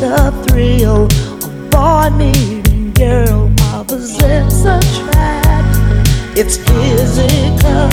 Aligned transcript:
the 0.00 0.30
thrill 0.46 1.04
of 1.04 1.70
boy 1.70 2.10
meeting 2.16 2.92
girl. 2.92 3.50
a 3.72 3.96
attract. 4.64 6.08
It's 6.36 6.58
physical. 6.58 7.88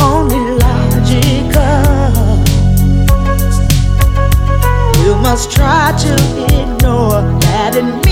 Only 0.00 0.42
logical. 0.62 1.74
You 5.02 5.14
must 5.16 5.50
try 5.50 5.92
to 5.98 6.14
ignore 6.60 7.22
that. 7.40 8.03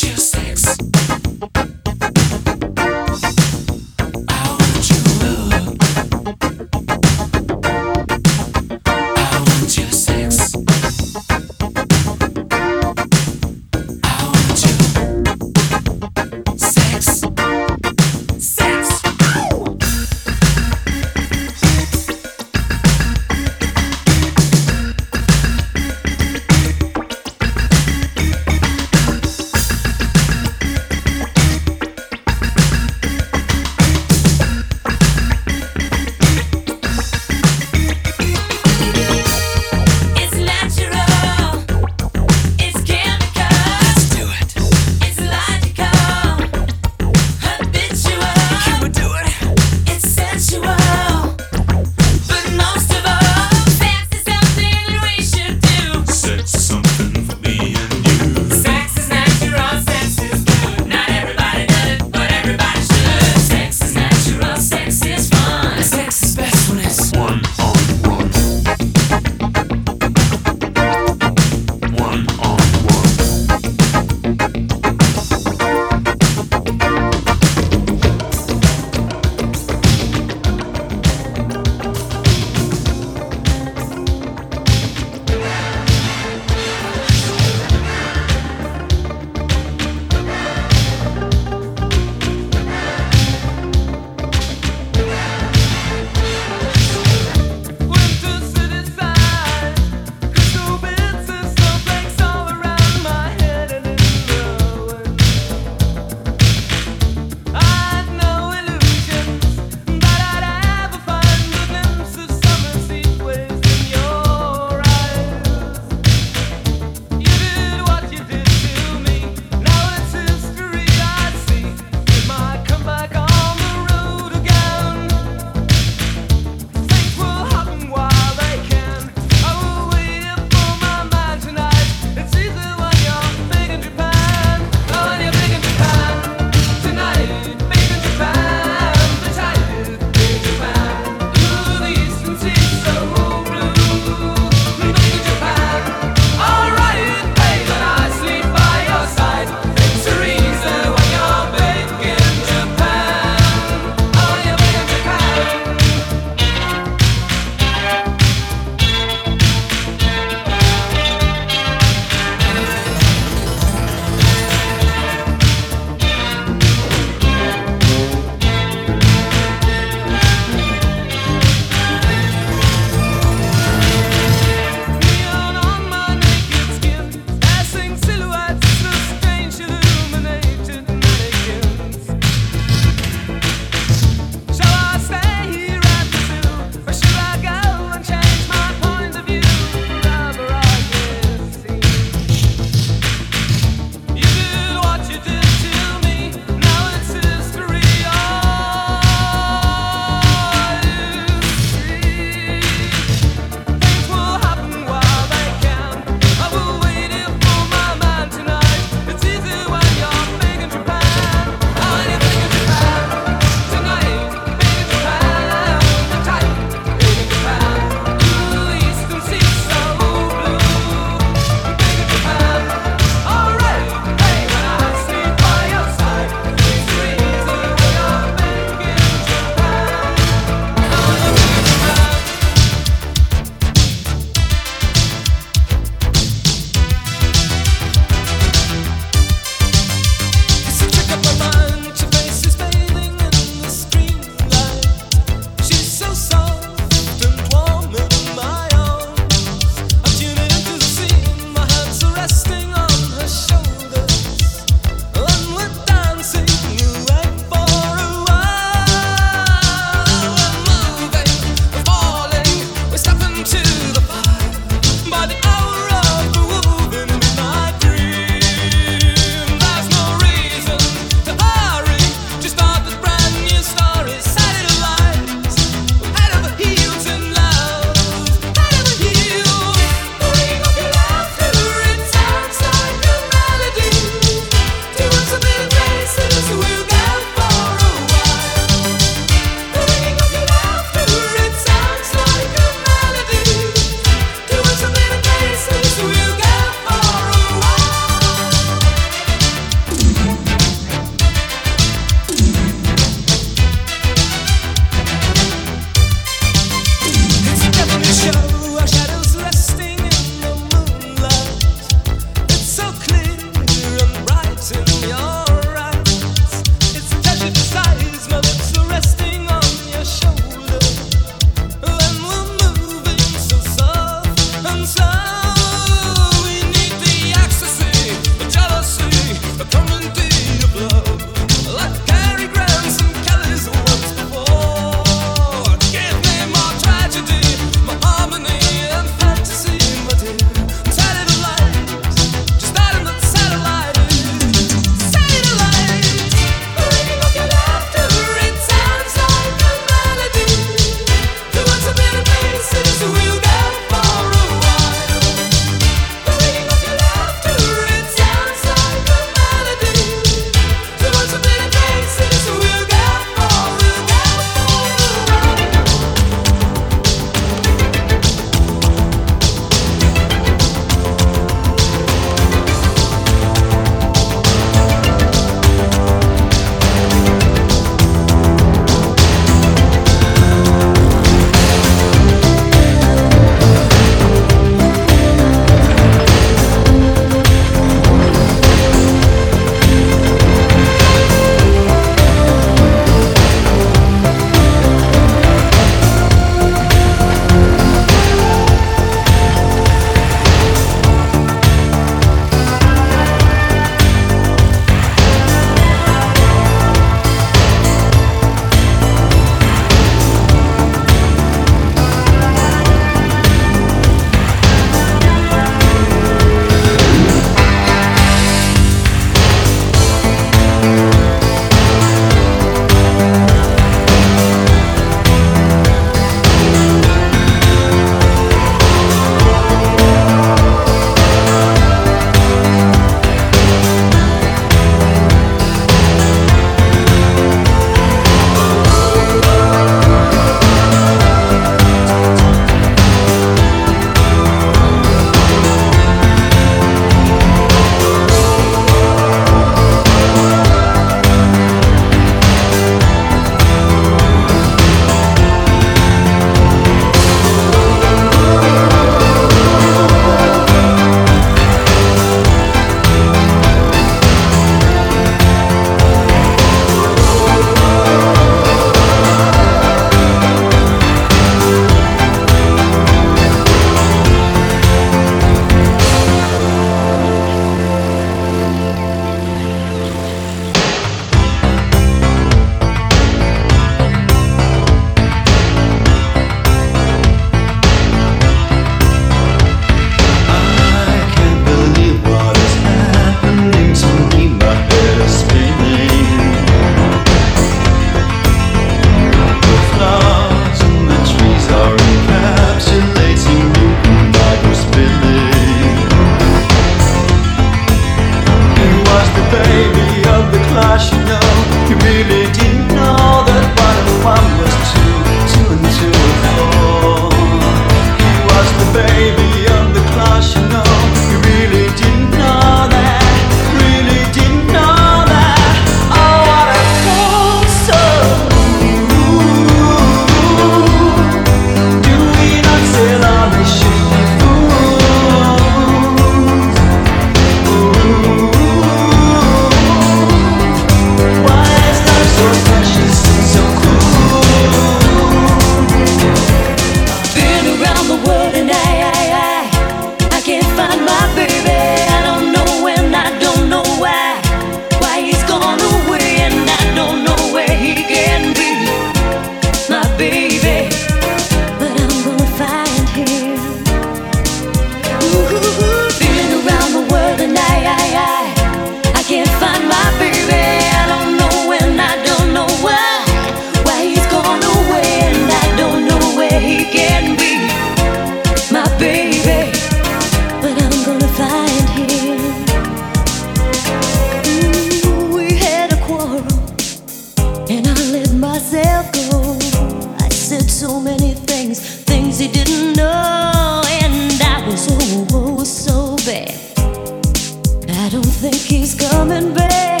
He's 598.88 598.96
coming 598.98 599.52
back. 599.52 600.00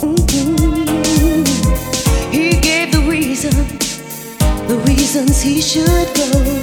Mm-hmm. 0.00 1.44
He 2.32 2.58
gave 2.58 2.90
the 2.90 3.00
the 4.66 4.78
reasons 4.86 5.42
he 5.42 5.60
should 5.60 6.08
go. 6.16 6.61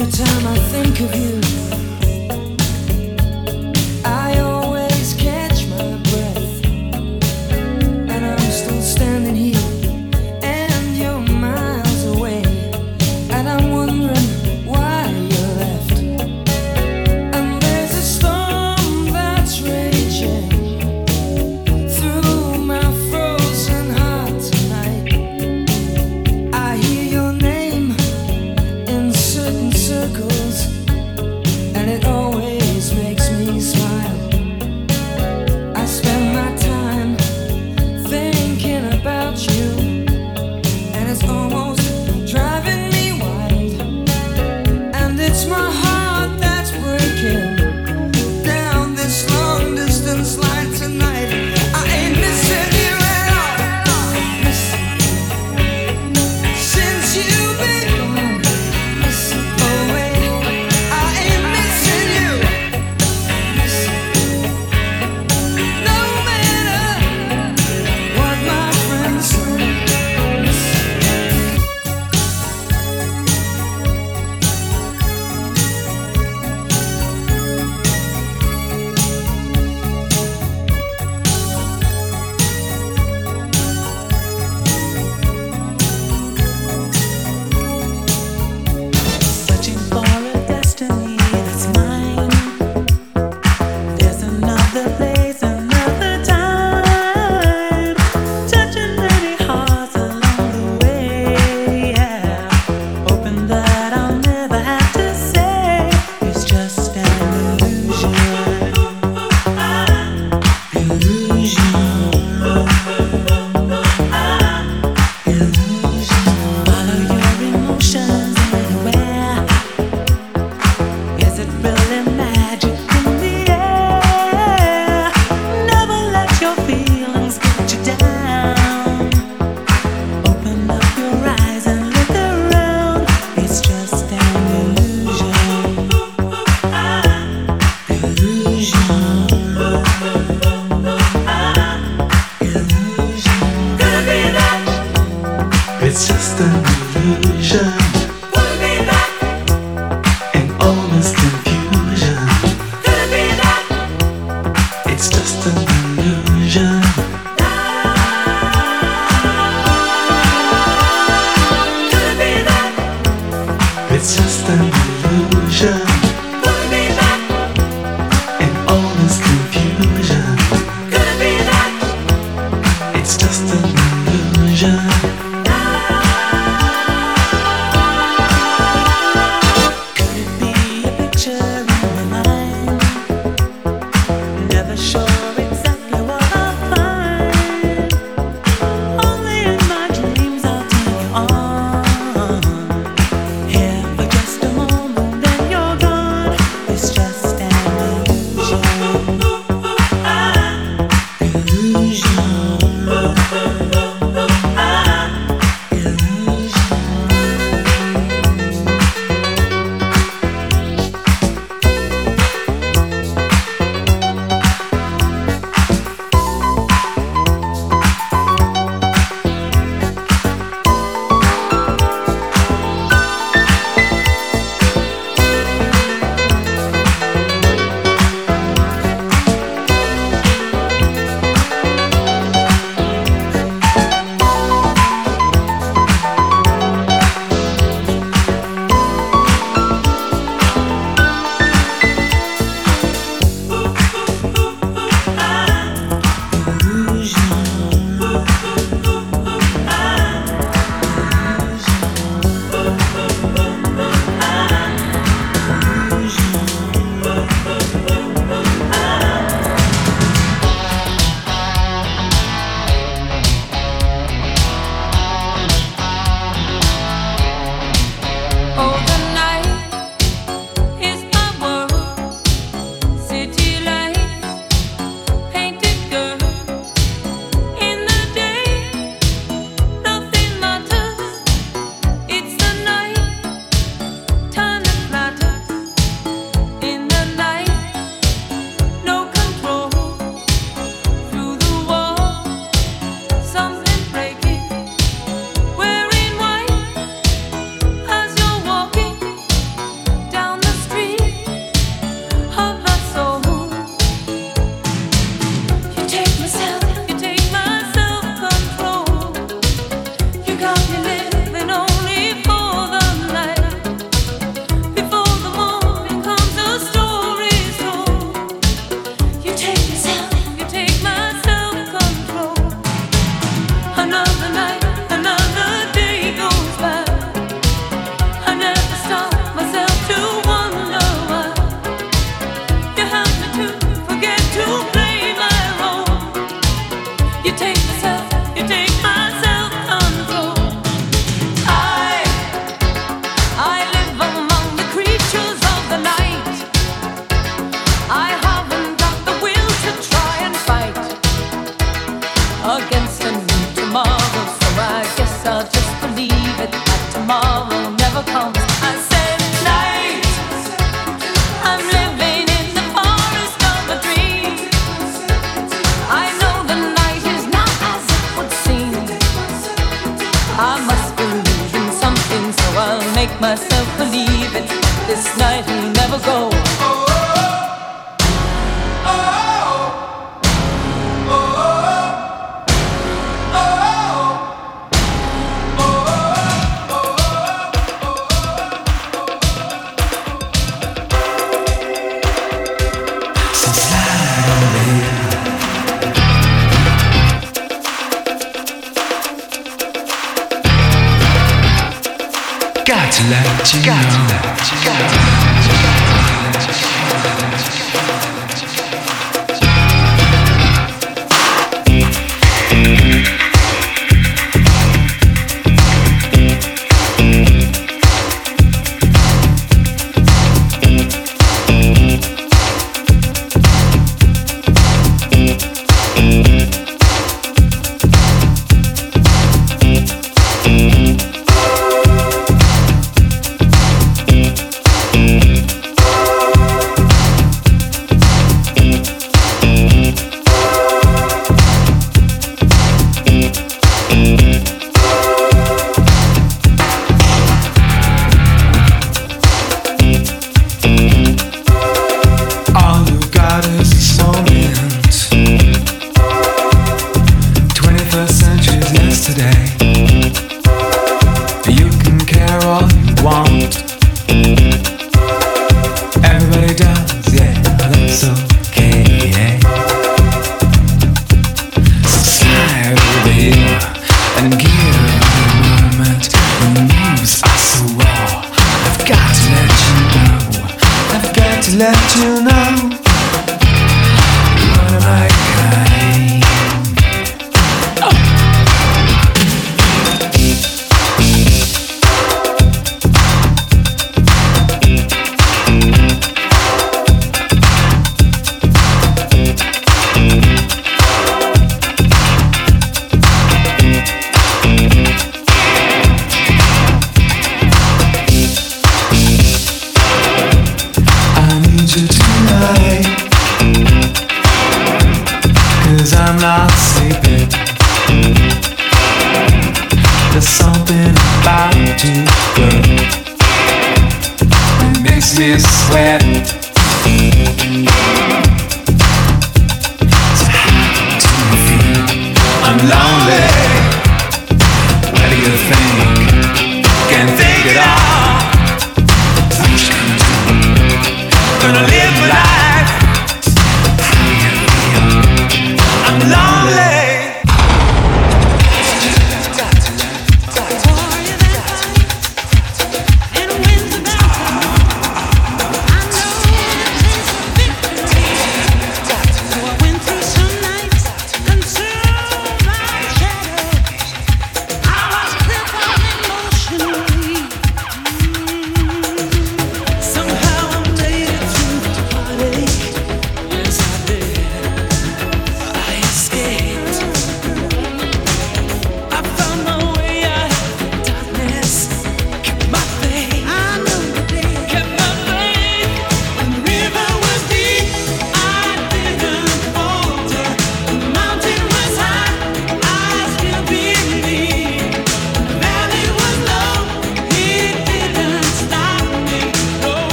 Every 0.00 0.12
time 0.12 0.46
I 0.46 0.58
think 0.70 1.00
of 1.00 1.14
you. 1.14 1.89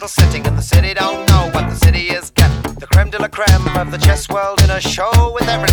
capital 0.00 0.24
sitting, 0.24 0.46
in 0.46 0.56
the 0.56 0.62
city 0.62 0.94
don't 0.94 1.28
know 1.28 1.50
what 1.52 1.68
the 1.68 1.76
city 1.76 2.08
is 2.08 2.30
getting. 2.30 2.74
The 2.74 2.86
creme 2.86 3.10
de 3.10 3.18
la 3.18 3.28
creme 3.28 3.76
of 3.76 3.90
the 3.90 3.98
chess 3.98 4.28
world 4.30 4.62
in 4.62 4.70
a 4.70 4.80
show 4.80 5.32
with 5.34 5.46
every 5.48 5.69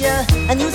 Yeah. 0.00 0.24
and 0.48 0.60
you 0.60 0.70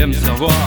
Williamson 0.00 0.59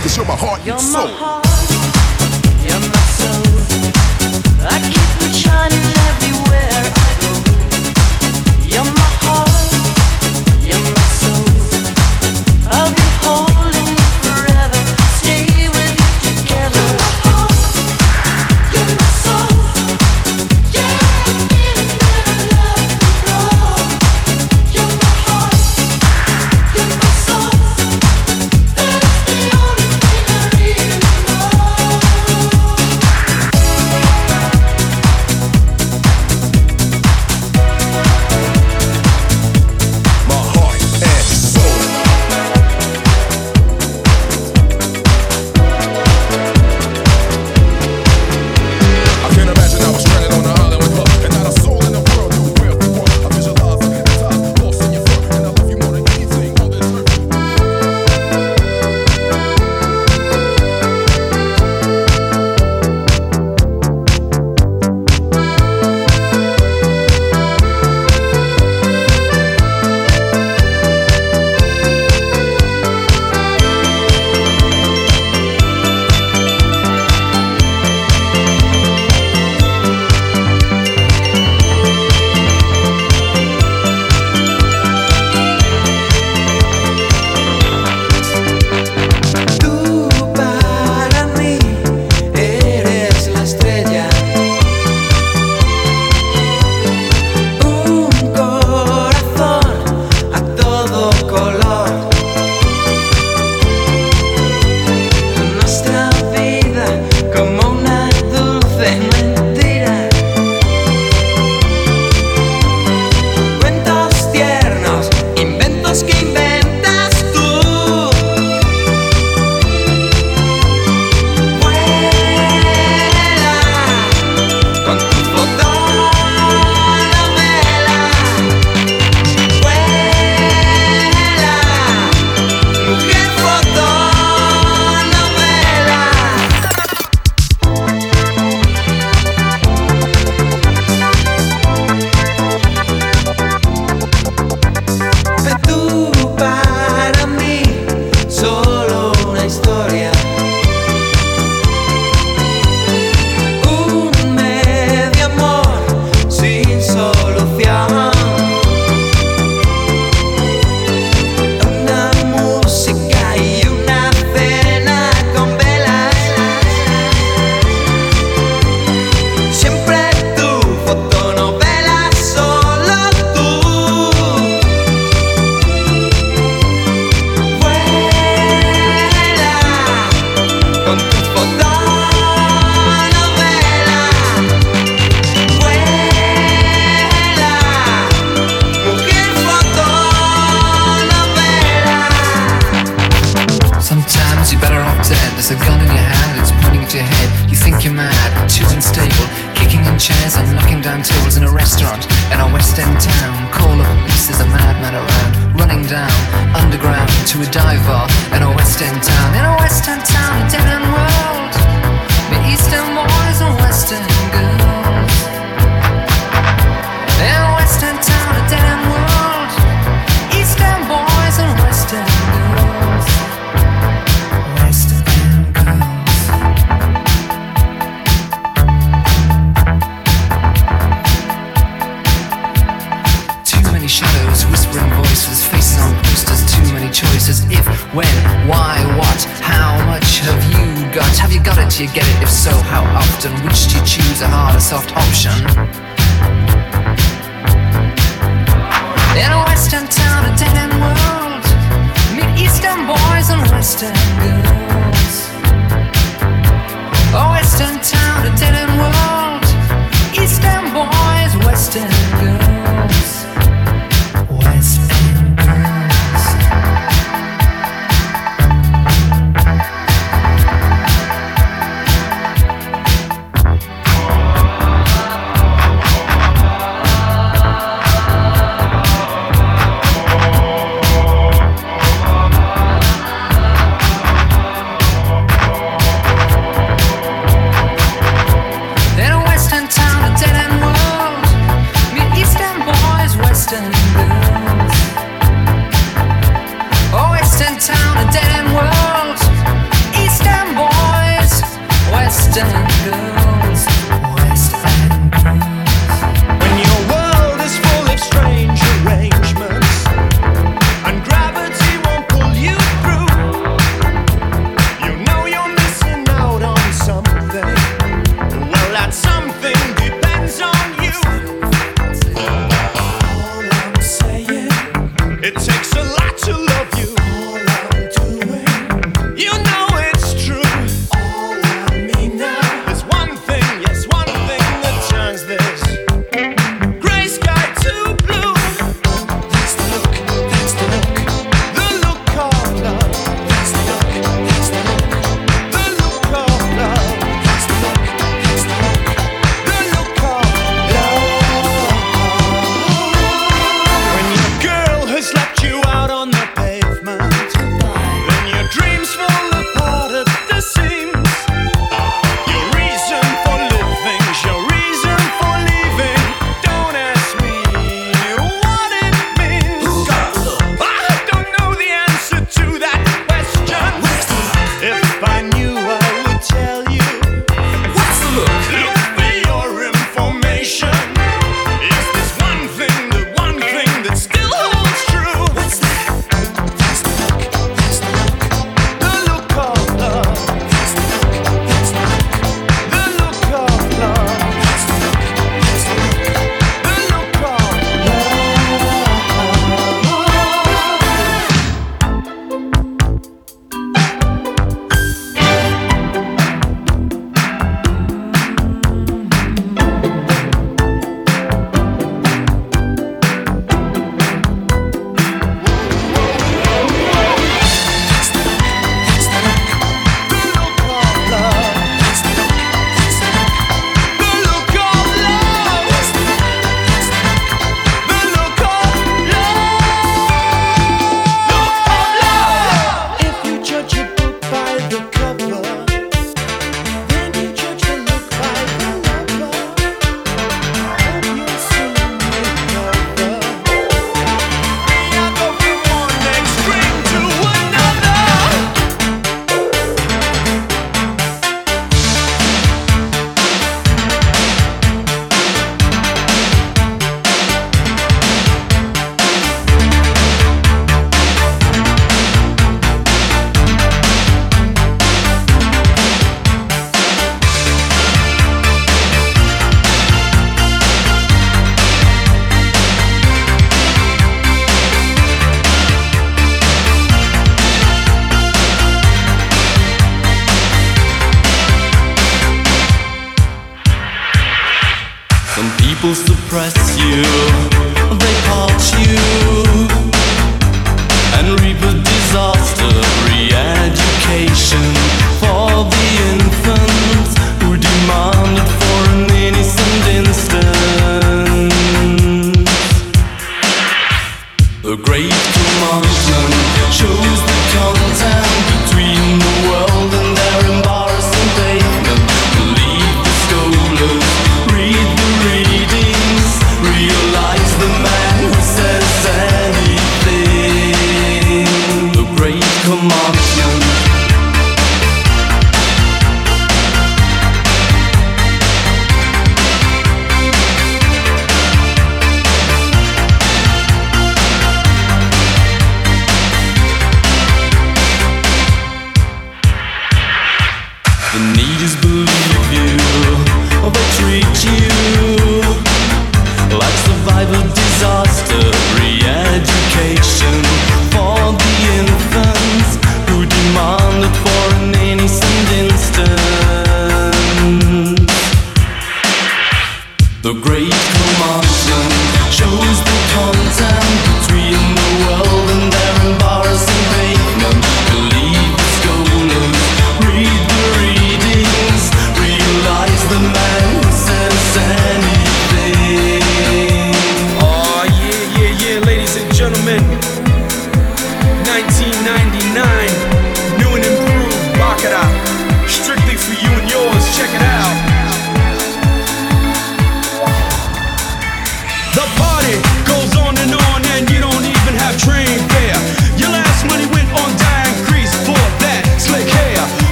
cause 0.00 0.16
you're 0.16 0.26
my 0.26 0.36
heart 0.36 0.60
and 0.66 0.80
soul. 0.80 1.08
You're 1.08 1.12
my 1.12 1.24
heart, 1.24 1.46
you're 2.64 2.80
my 2.80 2.98
soul. 4.92 5.07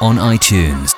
On 0.00 0.16
iTunes. 0.16 0.95